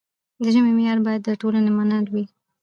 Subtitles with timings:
[0.43, 2.25] د ژبې معیار باید د ټولنې منل وي.